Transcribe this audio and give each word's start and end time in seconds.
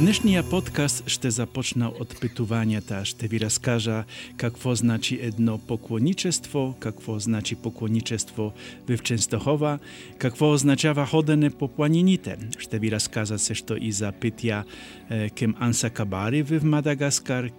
Днешниот 0.00 0.48
подкаст 0.50 1.02
ще 1.12 1.28
започна 1.28 1.90
од 1.92 2.14
питувањата, 2.22 3.02
ще 3.04 3.28
ви 3.28 3.36
раскажа 3.42 4.04
какво 4.40 4.72
значи 4.74 5.18
едно 5.20 5.58
поклоничество, 5.58 6.74
какво 6.80 7.18
значи 7.18 7.56
поклоничество 7.56 8.52
в 8.88 8.98
Ченстохова, 9.02 9.78
какво 10.18 10.52
означава 10.52 11.06
ходене 11.06 11.50
по 11.50 11.68
планините. 11.68 12.38
Ще 12.58 12.78
ви 12.78 12.90
раскажа 12.90 13.38
се 13.38 13.52
што 13.54 13.76
и 13.76 13.92
за 13.92 14.08
петја 14.12 14.64
кем 15.36 15.52
Анса 15.60 15.90
Кабари 15.90 16.42
в 16.42 16.64
Мадагаскар, 16.64 17.50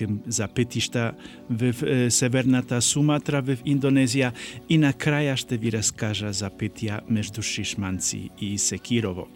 кем 0.00 0.20
запетишта 0.26 1.12
в 1.50 1.74
северната 2.10 2.80
Суматра 2.80 3.42
в 3.42 3.58
Индонезија 3.68 4.32
и 4.68 4.78
на 4.78 4.92
краја 4.92 5.36
ще 5.36 5.58
ви 5.60 5.72
раскажа 5.74 6.32
за 6.32 6.48
петја 6.48 7.02
меѓу 7.04 7.42
Шишманци 7.44 8.30
и 8.40 8.58
Секирово. 8.58 9.26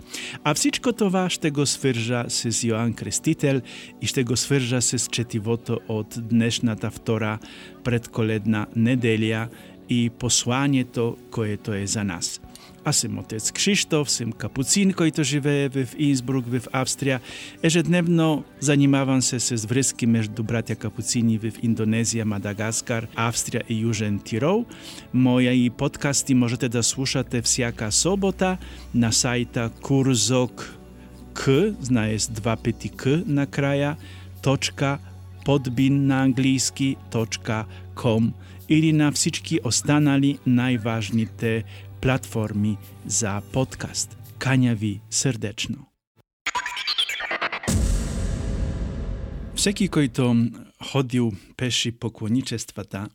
А 0.44 0.54
всичко 0.54 0.92
това 0.92 1.28
ще 1.30 1.50
го 1.50 1.66
свржа 1.66 2.24
с 2.28 2.48
Јоан 2.64 2.94
Крестител 2.94 3.60
и 4.00 4.06
ще 4.06 4.24
го 4.24 4.36
свржа 4.36 4.80
с 4.80 5.08
четивото 5.08 5.80
од 5.88 6.16
днешната 6.16 6.90
втора 6.90 7.38
предколедна 7.84 8.66
неделја 8.76 9.48
и 9.88 10.10
посланието 10.10 11.16
което 11.30 11.74
е 11.74 11.86
за 11.86 12.04
нас. 12.04 12.40
Аз 12.84 12.96
сум 12.96 13.18
отец 13.18 13.48
Кшиштоф, 13.52 14.10
сум 14.12 14.32
капуцин 14.36 14.92
којто 14.92 15.24
живее 15.24 15.70
в 15.72 15.96
Инсбрук, 15.96 16.44
в 16.44 16.68
Австрија. 16.68 17.20
Ежедневно 17.62 18.44
занимавам 18.60 19.22
се 19.22 19.40
с 19.40 19.64
врски 19.64 20.04
меѓу 20.04 20.44
браќа 20.44 20.76
капуцини 20.76 21.38
в 21.40 21.56
Индонезија, 21.64 22.28
Мадагаскар, 22.28 23.08
Австрија 23.16 23.64
и 23.72 23.80
Јужен 23.80 24.20
Тирол. 24.20 24.66
Моја 25.14 25.56
и 25.56 25.70
подкасти 25.70 26.34
можете 26.34 26.68
да 26.68 26.82
слушате 26.82 27.40
всяка 27.40 27.88
собота 27.88 28.58
на 28.94 29.08
сајта 29.08 29.70
Курзок 29.80 30.76
К, 31.32 31.72
знае 31.80 32.18
с 32.18 32.28
два 32.28 32.56
пети 32.56 32.88
К 32.92 33.24
на 33.24 33.46
краја, 33.46 33.96
точка 34.42 34.98
подбин 35.44 36.06
на 36.06 36.22
англиски, 36.22 36.96
точка 37.10 37.64
ком 37.94 38.34
или 38.68 38.92
на 38.92 39.12
всички 39.12 39.60
останали 39.64 40.38
најважните 40.46 41.64
платформи 42.04 42.76
за 43.06 43.40
подкаст. 43.52 44.16
Кања 44.38 44.74
ви 44.76 45.00
срдечно. 45.10 45.86
Всеки 49.54 49.88
којто 49.88 50.26
ходил 50.92 51.32
пеши 51.56 51.92
поклоничествата 51.92 53.08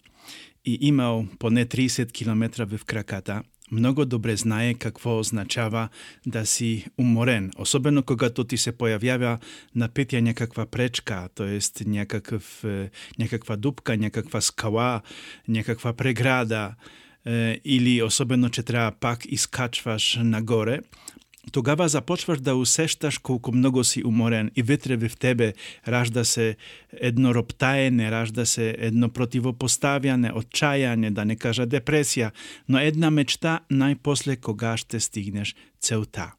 и 0.65 0.77
имал 0.81 1.27
поне 1.39 1.65
30 1.65 2.11
км 2.11 2.65
в 2.65 2.85
краката, 2.85 3.43
многу 3.71 4.05
добре 4.05 4.35
знае 4.35 4.73
какво 4.73 5.19
означава 5.19 5.89
да 6.25 6.45
си 6.45 6.85
уморен, 6.97 7.51
особено 7.57 8.03
когато 8.03 8.43
ти 8.43 8.57
се 8.57 8.73
појавјава 8.73 9.37
на 9.75 9.89
петја 9.89 10.21
некаква 10.21 10.65
пречка, 10.65 11.29
то 11.35 11.45
есть 11.45 11.85
некакв, 11.85 12.65
некаква 13.19 13.57
дупка, 13.57 13.97
некаква 13.97 14.41
скала, 14.41 15.01
некаква 15.47 15.93
преграда, 15.93 16.75
или 17.65 18.03
особено 18.03 18.49
че 18.49 18.63
треба 18.63 18.91
пак 18.99 19.25
искачваш 19.25 20.19
нагоре, 20.23 20.79
тогава 21.51 21.89
започваш 21.89 22.39
да 22.39 22.55
усешташ 22.55 23.17
колку 23.17 23.51
многу 23.51 23.83
си 23.83 24.03
уморен 24.05 24.51
и 24.55 24.63
ветре 24.63 24.97
в 24.97 25.17
тебе 25.17 25.53
ражда 25.87 26.23
се 26.23 26.55
едно 26.91 27.35
роптаене, 27.35 28.11
ражда 28.11 28.45
се 28.45 28.75
едно 28.79 29.09
противопоставјане, 29.09 30.33
отчајање, 30.33 31.09
да 31.09 31.25
не 31.25 31.35
кажа 31.35 31.67
депресија, 31.67 32.31
но 32.67 32.79
една 32.79 33.09
мечта 33.09 33.59
најпосле 33.71 34.39
кога 34.39 34.77
ще 34.77 34.99
стигнеш 34.99 35.55
целта. 35.79 36.38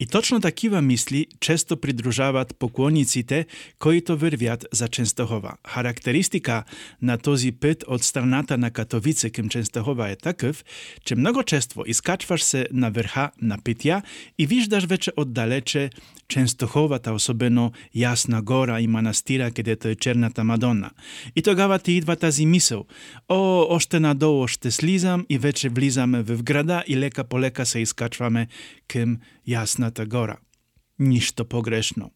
И 0.00 0.06
точно 0.06 0.40
такива 0.40 0.82
мисли 0.82 1.26
често 1.40 1.76
придружаваат 1.76 2.56
поклониците 2.58 3.46
кои-то 3.78 4.16
вервјат 4.18 4.66
за 4.72 4.88
Ченстохова. 4.88 5.54
Характеристика 5.66 6.64
на 7.02 7.18
този 7.18 7.52
пет 7.52 7.84
од 7.86 8.02
страната 8.02 8.58
на 8.58 8.70
Катовице 8.70 9.30
кем 9.30 9.48
Ченстохова 9.48 10.10
е 10.10 10.16
такъв, 10.16 10.64
че 11.04 11.14
много 11.14 11.42
често 11.42 11.84
искачваш 11.86 12.42
се 12.42 12.66
на 12.72 12.90
верха 12.90 13.30
на 13.42 13.58
петја 13.58 14.02
и 14.38 14.46
виждаш 14.46 14.84
вече 14.84 15.12
оддалече 15.16 15.90
Ченстоховата, 16.28 17.12
особено 17.12 17.72
Јасна 17.94 18.42
гора 18.42 18.80
и 18.80 18.86
манастира 18.86 19.50
кадето 19.50 19.88
е 19.88 19.94
Черната 19.94 20.44
Мадонна. 20.44 20.90
И 21.36 21.42
тогава 21.42 21.78
ти 21.78 21.92
идва 21.92 22.16
тази 22.16 22.46
мисел. 22.46 22.84
О, 23.28 23.66
оште 23.70 24.00
надолу 24.00 24.48
ще 24.48 24.70
слизам 24.70 25.26
и 25.28 25.38
вече 25.38 25.68
влизаме 25.68 26.22
в 26.22 26.42
града 26.42 26.84
и 26.86 26.96
лека 26.96 27.24
по 27.24 27.40
лека 27.40 27.66
се 27.66 27.80
искачваме 29.84 30.00
кем 30.00 30.04
Јасната 30.04 30.06
гора. 30.06 30.38
Ништо 30.98 31.44
погрешно. 31.44 32.10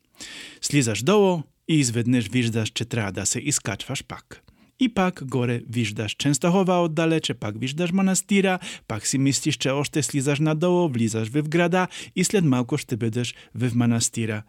Слизаш 0.61 1.03
долу 1.03 1.43
и 1.69 1.81
изведнеш 1.81 2.29
виждаш 2.29 2.71
че 2.71 2.85
треба 2.85 3.13
да 3.13 3.27
се 3.27 3.41
искачваш 3.41 4.05
пак. 4.05 4.43
И 4.81 4.89
пак 4.89 5.23
горе 5.25 5.63
виждаш 5.69 6.17
Ченстахова 6.19 6.85
оддалече, 6.85 7.35
пак 7.35 7.59
виждаш 7.59 7.93
манастира, 7.93 8.59
пак 8.89 9.07
си 9.07 9.19
мислиш 9.19 9.57
че 9.57 9.71
още 9.71 10.03
слизаш 10.03 10.41
надолу, 10.41 10.89
влизаш 10.89 11.29
в 11.29 11.49
града 11.49 11.89
и 12.17 12.25
след 12.25 12.45
малко 12.45 12.79
ще 12.79 12.97
бидеш 12.97 13.35
в 13.55 13.75
манастира. 13.75 14.43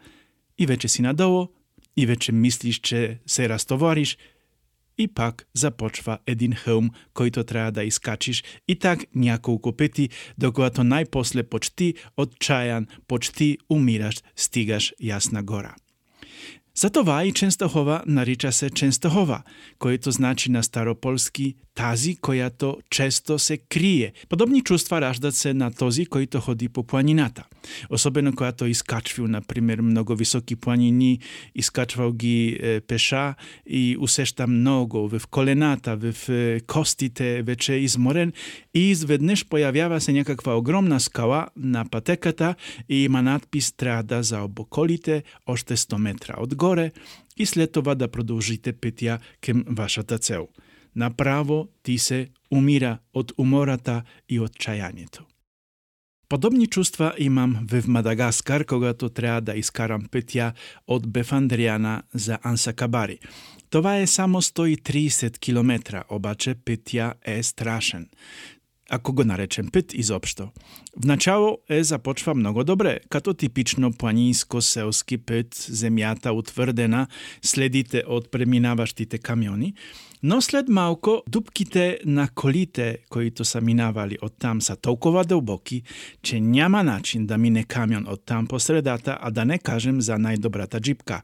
И 0.58 0.66
вече 0.66 0.88
си 0.88 1.02
надолу, 1.02 1.48
и 1.98 2.06
вече 2.06 2.32
мислиш 2.32 2.80
че 2.80 3.20
се 3.26 3.50
растовариш, 3.50 4.18
и 5.00 5.08
пак 5.08 5.48
започва 5.54 6.20
един 6.28 6.54
хълм, 6.54 6.92
којто 7.16 7.46
треба 7.48 7.72
да 7.72 7.84
искачиш 7.84 8.44
и 8.68 8.76
так 8.76 9.00
няколку 9.16 9.72
пети, 9.72 10.10
докато 10.38 10.84
најпосле 10.84 11.44
почти 11.44 11.94
отчаян, 12.18 12.88
почти 13.08 13.58
умираш, 13.70 14.22
стигаш 14.36 14.94
Јасна 15.02 15.42
гора. 15.42 15.76
Затова 16.76 17.24
и 17.24 17.32
Ченстохова 17.32 18.04
нарича 18.08 18.52
се 18.52 18.70
Ченстохова, 18.70 19.44
което 19.80 20.12
значи 20.12 20.52
на 20.52 20.64
старополски 20.64 21.56
тази, 21.80 22.16
която 22.16 22.78
често 22.90 23.40
се 23.40 23.58
крие. 23.58 24.14
Подобни 24.30 24.62
чувства 24.62 25.02
раждат 25.02 25.36
се 25.36 25.54
на 25.54 25.72
този, 25.72 26.06
който 26.06 26.40
ходи 26.40 26.70
по 26.70 26.84
планината. 26.84 27.44
Особено 27.90 28.34
когато 28.36 28.66
изкачвил, 28.66 29.28
например, 29.28 29.82
много 29.82 30.16
високи 30.16 30.56
планини, 30.56 31.20
изкачвал 31.56 32.12
ги 32.12 32.60
е, 32.62 32.82
пеша 32.82 33.36
и 33.68 33.98
усеща 34.00 34.48
много 34.48 35.10
в 35.10 35.22
колената, 35.30 35.98
в 35.98 36.30
е, 36.30 36.60
костите, 36.68 37.44
вече 37.44 37.74
е 37.74 37.80
изморен 37.80 38.34
и 38.74 38.90
изведнеш 38.92 39.46
појавява 39.46 39.98
се 40.00 40.12
някаква 40.14 40.58
огромна 40.58 41.00
скала 41.00 41.48
на 41.56 41.86
патеката 41.86 42.56
и 42.90 43.04
има 43.04 43.22
надпис 43.22 43.72
трябва 43.72 44.04
да 44.04 44.24
заобоколите 44.24 45.24
още 45.48 45.78
100 45.78 45.98
метра 45.98 46.34
одгоре 46.38 46.92
и 47.38 47.46
след 47.46 47.72
това 47.72 47.96
да 47.96 48.08
продолжите 48.08 48.74
петја 48.74 49.20
кем 49.42 49.64
вашата 49.68 50.20
цел– 50.20 50.48
направо 50.96 51.68
ти 51.84 51.98
се 51.98 52.28
умира 52.52 52.98
од 53.14 53.32
умората 53.38 54.04
и 54.30 54.40
од 54.40 54.56
чајањето. 54.56 55.26
Подобни 56.30 56.68
чувства 56.68 57.14
имам 57.18 57.68
в 57.72 57.88
Мадагаскар, 57.88 58.66
когато 58.66 59.10
треба 59.10 59.42
да 59.42 59.54
искарам 59.58 60.06
петја 60.12 60.54
од 60.88 61.08
Бефандријана 61.08 62.02
за 62.14 62.38
Ансакабари. 62.44 63.18
Това 63.70 63.98
е 63.98 64.08
само 64.08 64.42
130 64.42 65.40
километра, 65.40 66.04
обаче 66.10 66.56
петја 66.56 67.14
е 67.26 67.44
страшен 67.44 68.10
ако 68.90 69.14
го 69.14 69.24
наречем 69.24 69.70
пет 69.70 69.94
изопшто. 69.94 70.50
Вначало 70.98 71.58
е 71.70 71.84
започва 71.84 72.36
многу 72.36 72.64
добре, 72.64 73.00
като 73.10 73.34
типично 73.34 73.94
планинско-селски 73.94 75.18
пет, 75.18 75.54
земјата 75.54 76.34
утврдена, 76.34 77.08
следите 77.42 78.04
од 78.08 78.32
преминаваштите 78.32 79.18
камиони, 79.18 79.74
Но 80.24 80.42
след 80.42 80.70
малко 80.70 81.24
дупките 81.30 82.00
на 82.06 82.30
колите 82.36 82.98
кои 83.10 83.32
са 83.44 83.62
минавали 83.62 84.18
од 84.22 84.34
там 84.40 84.62
са 84.62 84.76
толкова 84.76 85.24
дълбоки, 85.26 85.84
че 86.22 86.40
няма 86.40 86.84
начин 86.84 87.26
да 87.26 87.38
мине 87.38 87.64
камион 87.64 88.08
од 88.08 88.26
там 88.26 88.48
по 88.48 88.60
средата, 88.60 89.18
а 89.22 89.32
да 89.32 89.46
не 89.46 89.60
кажем 89.60 90.02
за 90.02 90.18
најдобрата 90.20 90.82
джипка. 90.82 91.22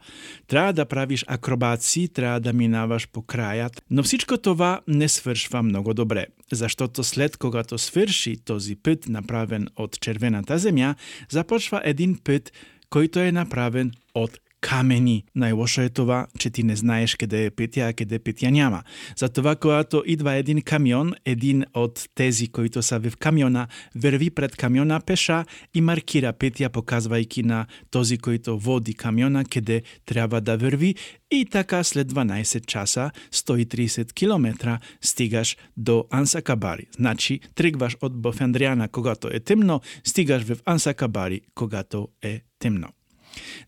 Треба 0.48 0.74
да 0.74 0.86
правиш 0.86 1.26
акробации, 1.28 2.08
треба 2.08 2.40
да 2.40 2.54
минаваш 2.54 3.08
по 3.08 3.22
крајат, 3.22 3.82
но 3.90 4.04
всичко 4.04 4.38
това 4.38 4.82
не 4.88 5.10
свршва 5.10 5.64
многу 5.64 5.94
добре, 5.94 6.26
заштото 6.52 7.04
след 7.04 7.38
когато 7.38 7.78
сврши 7.78 8.38
този 8.46 8.76
път 8.76 9.10
направен 9.10 9.68
од 9.76 10.00
червената 10.00 10.60
земја, 10.60 10.96
започва 11.30 11.82
един 11.84 12.16
път 12.24 12.52
който 12.90 13.20
е 13.20 13.32
направен 13.32 13.92
од 14.16 14.38
камени. 14.62 15.26
Најлошо 15.38 15.86
е 15.86 15.90
това, 15.90 16.28
че 16.40 16.50
ти 16.50 16.64
не 16.64 16.76
знаеш 16.76 17.16
каде 17.16 17.46
е 17.46 17.52
петја, 17.52 17.90
а 17.90 17.94
каде 17.94 18.20
петја 18.20 18.50
няма. 18.50 18.84
Затова 19.18 19.56
когато 19.56 20.04
идва 20.06 20.34
един 20.34 20.62
камион, 20.62 21.14
един 21.26 21.66
од 21.74 22.08
тези 22.16 22.48
които 22.48 22.82
са 22.82 23.00
в 23.00 23.18
камиона, 23.18 23.68
верви 23.96 24.30
пред 24.30 24.56
камиона 24.56 25.00
пеша 25.00 25.46
и 25.74 25.82
маркира 25.82 26.34
петја, 26.34 26.70
показвајки 26.70 27.46
на 27.46 27.66
този 27.92 28.18
којто 28.18 28.58
води 28.58 28.94
камиона 28.94 29.46
каде 29.46 29.84
треба 30.06 30.42
да 30.42 30.58
верви 30.58 30.96
и 31.32 31.46
така 31.46 31.84
след 31.84 32.12
12 32.12 32.66
часа, 32.66 33.12
130 33.32 34.14
км, 34.14 34.80
стигаш 35.02 35.58
до 35.78 36.06
Ансакабари. 36.12 36.88
Значи, 36.96 37.40
тргваш 37.56 37.98
од 38.02 38.14
Бофендриана 38.22 38.88
когато 38.88 39.28
е 39.28 39.40
темно, 39.40 39.82
стигаш 40.04 40.44
в 40.44 40.58
Ансакабари 40.66 41.42
когато 41.56 42.08
е 42.22 42.42
темно. 42.60 42.88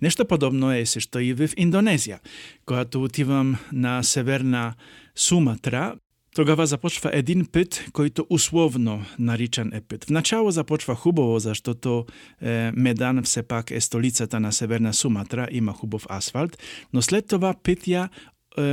Нешто 0.01 0.25
подобно 0.25 0.71
е 0.71 0.85
се 0.85 0.99
што 0.99 1.19
и 1.19 1.33
в 1.33 1.47
Индонезија. 1.55 2.19
Когато 2.65 3.03
отивам 3.03 3.57
на 3.71 4.03
северна 4.03 4.75
Суматра, 5.15 5.95
Тогава 6.37 6.67
започва 6.67 7.09
един 7.13 7.45
пит 7.45 7.89
којто 7.97 8.21
условно 8.29 9.01
наричан 9.19 9.73
е 9.73 9.81
пит. 9.81 10.05
Вначало 10.05 10.51
започва 10.51 10.95
хубаво, 10.95 11.39
заштото 11.39 12.05
е, 12.41 12.71
Медан 12.75 13.23
все 13.23 13.43
пак 13.43 13.71
е 13.71 13.81
столицата 13.81 14.39
на 14.39 14.51
Северна 14.51 14.93
Суматра, 14.93 15.47
има 15.51 15.73
хубав 15.73 16.05
асфалт, 16.09 16.57
но 16.93 17.01
след 17.01 17.27
това 17.27 17.55
пит 17.63 17.89
ја 17.89 18.09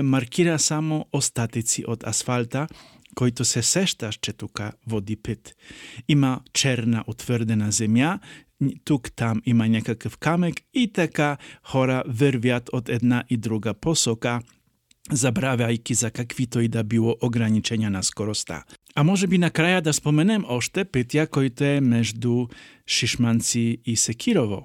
маркира 0.02 0.58
само 0.58 1.06
остатици 1.12 1.84
од 1.88 2.04
асфалта, 2.04 2.66
којто 3.14 3.42
се 3.42 3.62
сешташ 3.62 4.18
че 4.20 4.32
тука 4.32 4.72
води 4.86 5.16
пит. 5.16 5.54
Има 6.08 6.40
черна 6.52 7.04
утврдена 7.06 7.72
земја, 7.72 8.18
тук 8.84 9.10
там 9.16 9.42
има 9.46 9.68
некаков 9.68 10.16
камек 10.16 10.60
и 10.72 10.86
така 10.92 11.36
хора 11.62 12.02
врвјат 12.08 12.70
од 12.72 12.88
една 12.88 13.24
и 13.28 13.36
друга 13.36 13.74
посока 13.74 14.40
забравяјки 15.12 15.92
за 15.92 16.10
каквито 16.10 16.60
и 16.60 16.68
да 16.68 16.82
било 16.82 17.16
ограничења 17.22 17.88
на 17.88 18.02
скороста. 18.02 18.62
А 18.94 19.02
може 19.02 19.26
би 19.26 19.38
на 19.38 19.50
краја 19.50 19.80
да 19.80 19.92
споменем 19.92 20.44
оште 20.48 20.84
петја 20.84 21.26
којто 21.26 21.76
е 21.76 21.80
меѓу 21.80 22.50
Шишманци 22.86 23.80
и 23.84 23.96
Секирово. 23.96 24.64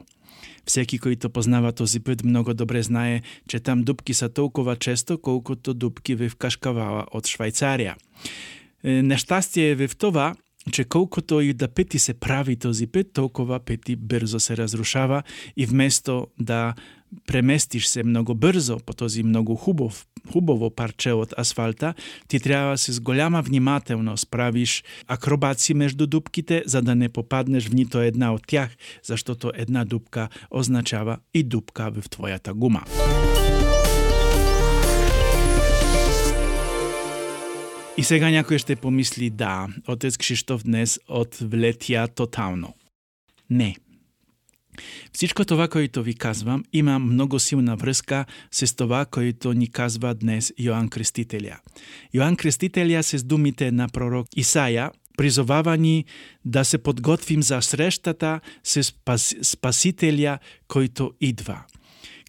Всеки 0.70 1.00
кој 1.02 1.18
познава 1.34 1.72
този 1.74 2.00
пет 2.00 2.22
многу 2.24 2.54
добре 2.54 2.84
знае, 2.84 3.24
че 3.50 3.60
там 3.60 3.84
дупки 3.84 4.14
са 4.14 4.30
толкова 4.30 4.76
често 4.76 5.18
колкото 5.18 5.74
дупки 5.74 6.14
во 6.16 6.30
Кашкавала 6.38 7.08
од 7.10 7.26
Швајцарија. 7.26 7.98
Нештастие 8.84 9.74
е 9.74 9.88
в 9.88 9.98
това, 9.98 10.36
че 10.72 10.84
колкото 10.84 11.42
и 11.42 11.54
да 11.54 11.68
пети 11.68 12.00
се 12.00 12.14
прави 12.14 12.56
този 12.56 12.88
пет, 12.88 13.14
толкова 13.14 13.60
пети 13.60 13.96
брзо 13.96 14.40
се 14.40 14.58
разрушава 14.58 15.24
и 15.58 15.66
вместо 15.66 16.28
да 16.40 16.76
преместиш 17.28 17.88
се 17.88 18.04
многу 18.04 18.36
брзо 18.36 18.80
по 18.80 18.94
този 18.94 19.24
многу 19.24 19.56
хубов, 19.56 20.06
хубаво 20.32 20.70
парче 20.70 21.14
од 21.14 21.34
асфалта, 21.38 21.94
ти 22.28 22.40
треба 22.40 22.72
да 22.72 22.78
се 22.78 22.94
с 22.94 23.00
голяма 23.00 23.42
внимателност 23.42 24.32
правиш 24.32 24.84
акробаци 25.08 25.74
меѓу 25.74 26.06
дупките 26.06 26.64
за 26.66 26.82
да 26.82 26.96
не 26.96 27.10
попаднеш 27.10 27.70
в 27.70 27.74
нито 27.74 28.02
една 28.02 28.34
од 28.34 28.48
тях, 28.48 28.76
заштото 29.04 29.52
една 29.56 29.86
дупка 29.86 30.30
означава 30.52 31.20
и 31.34 31.44
дупка 31.44 31.92
в 31.92 32.10
твојата 32.10 32.54
гума. 32.54 32.84
И 38.00 38.04
сега 38.04 38.30
някој 38.32 38.58
ще 38.64 38.80
помисли 38.80 39.28
да, 39.30 39.68
отец 39.84 40.16
Кшиштоф 40.16 40.64
днес 40.64 41.00
отвлетја 41.04 42.08
тотално. 42.08 42.72
Не, 43.50 43.76
Всичко 45.14 45.46
това, 45.46 45.68
което 45.68 46.04
ви 46.04 46.14
казвам, 46.14 46.64
има 46.74 47.00
много 47.00 47.40
силна 47.40 47.76
връзка 47.76 48.26
с 48.52 48.76
това, 48.76 49.06
което 49.06 49.54
ни 49.54 49.72
казва 49.72 50.16
днес 50.16 50.54
Йоанн 50.60 50.90
Крестителя. 50.90 51.58
Йоанн 52.14 52.36
Крестителя 52.36 53.04
с 53.04 53.24
думите 53.24 53.72
на 53.72 53.88
пророк 53.88 54.28
Исаја 54.38 54.92
призовава 55.18 55.78
ни 55.78 56.06
да 56.46 56.64
се 56.64 56.78
подготвим 56.78 57.44
за 57.44 57.62
срещата 57.62 58.40
с 58.64 58.94
Спасителя, 59.44 60.40
който 60.68 61.12
идва– 61.22 61.64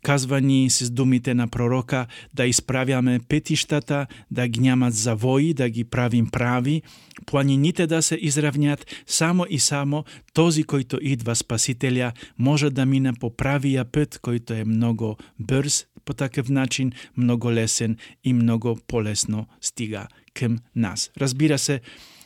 Казва 0.03 0.41
ни 0.41 0.71
с 0.71 0.91
думите 0.91 1.35
на 1.35 1.49
пророка 1.49 2.07
да 2.35 2.47
исправяме 2.47 3.21
петиштата, 3.29 4.07
да 4.31 4.49
ги 4.49 4.61
нямат 4.61 4.95
завои, 4.95 5.55
да 5.55 5.69
ги 5.69 5.85
правим 5.85 6.27
прави, 6.27 6.83
планините 7.27 7.87
да 7.87 8.03
се 8.03 8.19
изравнят, 8.21 8.87
само 9.07 9.47
и 9.51 9.59
само 9.59 10.05
този, 10.35 10.65
който 10.65 10.99
идва 11.03 11.37
Спасителя, 11.37 12.13
може 12.39 12.71
да 12.71 12.87
мине 12.87 13.13
по 13.13 13.31
правија 13.31 13.85
пет 13.85 14.19
който 14.19 14.55
е 14.55 14.65
многу 14.65 15.15
брз 15.39 15.87
по 16.05 16.15
таков 16.15 16.49
начин 16.49 16.93
многу 17.17 17.51
лесен 17.51 17.97
и 18.25 18.33
многу 18.33 18.77
полесно 18.87 19.47
стига 19.61 20.07
кем 20.35 20.59
нас. 20.77 21.11
Разбира 21.19 21.59
се, 21.59 21.81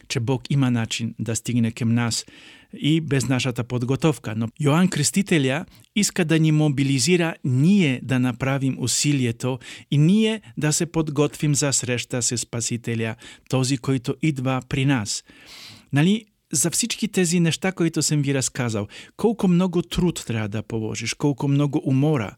че 0.09 0.21
Бог 0.21 0.43
има 0.51 0.71
начин 0.71 1.15
да 1.19 1.37
стигне 1.37 1.73
кем 1.73 1.95
нас 1.95 2.25
и 2.81 3.01
без 3.01 3.29
нашата 3.29 3.65
подготовка. 3.65 4.35
Но 4.37 4.49
Јоан 4.61 4.89
Крстителја 4.89 5.65
иска 5.97 6.25
да 6.25 6.39
ни 6.39 6.53
мобилизира 6.53 7.35
ние 7.45 8.01
да 8.03 8.19
направим 8.19 8.77
усилието 8.79 9.59
и 9.91 9.99
ние 9.99 10.41
да 10.57 10.73
се 10.73 10.87
подготвим 10.87 11.55
за 11.55 11.73
среща 11.73 12.23
со 12.23 12.37
Спасителја, 12.37 13.17
този 13.49 13.79
којто 13.79 14.15
идва 14.23 14.61
при 14.69 14.85
нас. 14.85 15.25
Нали, 15.93 16.25
за 16.53 16.71
всички 16.71 17.09
тези 17.09 17.41
нешта 17.41 17.73
които 17.73 18.03
съм 18.03 18.23
ви 18.23 18.35
разказал, 18.35 18.87
колко 19.17 19.49
много 19.49 19.83
труд 19.83 20.25
трябва 20.27 20.49
да 20.49 20.63
положиш, 20.63 21.15
колко 21.15 21.49
много 21.49 21.83
умора. 21.85 22.37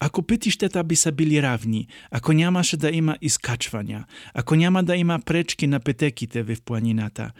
Ако 0.00 0.22
пътищата 0.22 0.84
би 0.84 0.96
са 0.96 1.12
били 1.12 1.42
равни, 1.42 1.88
ако 2.10 2.32
нямаше 2.32 2.76
да 2.76 2.90
има 2.90 3.16
изкачвания, 3.22 4.06
ако 4.34 4.54
няма 4.54 4.84
да 4.84 4.96
има 4.96 5.20
пречки 5.26 5.66
на 5.66 5.80
петеките 5.80 6.42
в 6.42 6.56
планината, 6.64 7.30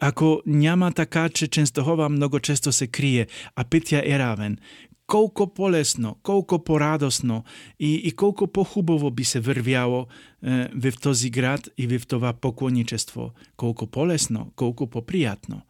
ако 0.00 0.42
няма 0.46 0.92
така, 0.92 1.28
че 1.28 1.48
Ченстохова 1.48 2.08
много 2.08 2.40
често 2.40 2.72
се 2.72 2.86
крие, 2.86 3.26
а 3.56 3.64
петја 3.64 4.02
е 4.04 4.18
равен, 4.18 4.58
колко 5.06 5.54
полесно, 5.54 6.16
колко 6.22 6.64
порадосно 6.64 7.44
и, 7.80 7.94
и 7.94 8.12
колко 8.12 8.46
похубаво 8.46 9.10
би 9.10 9.24
се 9.24 9.40
врвјало 9.40 10.06
е, 10.06 10.68
в 10.90 11.00
този 11.00 11.30
град 11.30 11.68
и 11.78 11.86
в 11.86 12.06
това 12.06 12.32
поклоничество. 12.32 13.32
Колко 13.56 13.86
полесно, 13.86 14.52
колко 14.56 14.86
попријатно. 14.86 15.60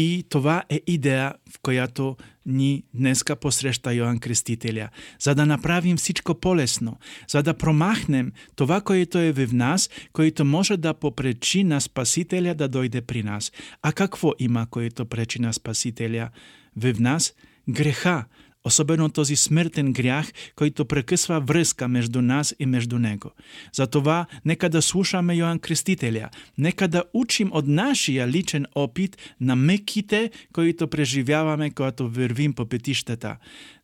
И 0.00 0.24
това 0.28 0.62
е 0.72 0.78
идеја 0.88 1.34
в 1.52 1.58
којато 1.60 2.14
ни 2.48 2.84
днеска 2.96 3.34
посреща 3.36 3.92
Јоан 3.92 4.16
Крестителја, 4.16 4.88
за 5.20 5.34
да 5.34 5.44
направим 5.46 5.96
всичко 5.96 6.34
полесно, 6.34 6.96
за 7.28 7.42
да 7.42 7.54
промахнем 7.54 8.32
това 8.56 8.80
което 8.80 9.18
е 9.18 9.32
в 9.32 9.52
нас, 9.52 9.90
което 10.12 10.44
може 10.44 10.76
да 10.76 10.94
попречи 10.94 11.64
на 11.64 11.80
Спасителја 11.80 12.54
да 12.54 12.68
дојде 12.68 13.00
при 13.00 13.22
нас. 13.22 13.52
А 13.82 13.92
какво 13.92 14.32
има 14.38 14.66
което 14.70 15.04
пречи 15.04 15.42
на 15.42 15.52
Спасителја 15.52 16.28
в 16.76 17.00
нас? 17.00 17.34
Греха, 17.68 18.24
особено 18.65 19.09
този 19.09 19.35
смртен 19.35 19.93
грях, 19.93 20.31
којто 20.57 20.83
прекъсва 20.89 21.39
врска 21.39 21.85
меѓу 21.85 22.21
нас 22.21 22.55
и 22.59 22.65
меѓу 22.65 22.97
него. 22.97 23.31
Затова 23.73 24.25
нека 24.45 24.69
да 24.69 24.81
слушаме 24.81 25.37
Јоан 25.37 25.61
Крстителја, 25.61 26.33
нека 26.57 26.87
да 26.87 27.03
учим 27.13 27.53
од 27.53 27.67
нашиот 27.67 28.29
личен 28.29 28.65
опит 28.75 29.17
на 29.39 29.55
меките 29.55 30.31
кои 30.53 30.73
преживяваме 30.73 31.71
когато 31.71 32.09
вървим 32.09 32.53
по 32.53 32.65
петиштата. 32.65 33.37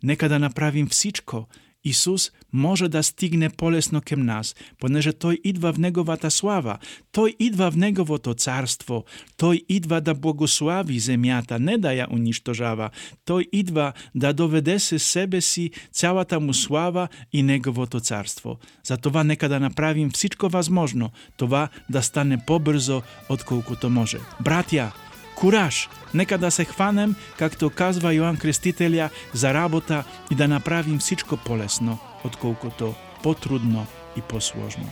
Нека 0.03 0.29
да 0.29 0.39
направим 0.39 0.87
всичко 0.87 1.47
Исус 1.86 2.30
може 2.52 2.88
да 2.88 3.02
стигне 3.02 3.50
полесно 3.50 4.00
кем 4.00 4.26
нас, 4.26 4.56
понеже 4.80 5.12
Тој 5.12 5.38
идва 5.44 5.72
в 5.72 5.78
Неговата 5.78 6.30
слава, 6.30 6.78
Тој 7.14 7.36
идва 7.38 7.70
в 7.70 7.76
Неговото 7.76 8.34
царство, 8.34 9.04
Тој 9.38 9.62
идва 9.68 10.00
да 10.00 10.14
благослави 10.14 10.98
земјата, 10.98 11.62
не 11.62 11.78
да 11.78 11.94
ја 11.94 12.10
уништожава, 12.10 12.90
Тој 13.22 13.46
идва 13.52 13.92
да 14.14 14.32
доведе 14.32 14.78
се 14.78 14.98
себе 14.98 15.40
си 15.40 15.70
цялата 15.92 16.40
му 16.40 16.54
слава 16.54 17.08
и 17.32 17.42
Неговото 17.42 18.00
царство. 18.00 18.58
Затова 18.82 19.24
нека 19.24 19.48
да 19.48 19.60
направим 19.60 20.10
всичко 20.10 20.48
возможно, 20.48 21.10
това 21.36 21.68
да 21.90 22.02
стане 22.02 22.42
побрзо 22.46 23.02
отколкото 23.28 23.90
може. 23.90 24.18
Братја, 24.42 24.90
Кураж! 25.36 25.88
Нека 26.14 26.38
да 26.38 26.50
се 26.50 26.64
хванем, 26.64 27.14
както 27.38 27.70
казва 27.70 28.08
Јоан 28.16 28.40
Крестителја, 28.40 29.10
за 29.32 29.52
работа 29.54 30.04
и 30.30 30.34
да 30.34 30.48
направим 30.48 30.98
всичко 30.98 31.36
полесно, 31.36 31.98
отколкото 32.24 32.94
потрудно 33.22 33.86
и 34.16 34.20
посложно. 34.20 34.88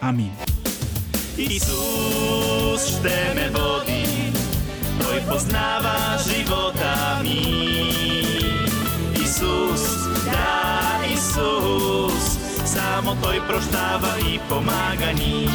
Амин. 0.00 0.30
Исус 1.38 2.98
ще 2.98 3.34
ме 3.34 3.50
води, 3.50 4.32
Той 5.02 5.20
познава 5.20 6.18
живота 6.28 7.20
ми. 7.22 7.42
Исус, 9.22 9.82
да, 10.24 11.00
Исус, 11.14 12.38
само 12.64 13.16
Той 13.22 13.46
прощава 13.46 14.14
и 14.34 14.38
помага 14.48 15.12
ни. 15.12 15.48